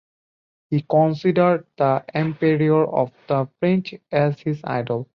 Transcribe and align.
He 0.71 0.81
considered 0.81 1.67
the 1.77 2.03
Emperor 2.11 2.87
of 2.91 3.11
the 3.27 3.47
French 3.59 3.93
as 4.11 4.39
his 4.39 4.59
idol. 4.63 5.07